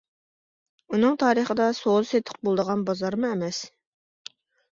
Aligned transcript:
ئۇنىڭ 0.95 1.19
تارىخىدا 1.23 1.67
سودا-سېتىق 1.81 2.41
بولىدىغان 2.49 2.83
بازارمۇ 2.89 3.31
ئەمەس. 3.35 3.61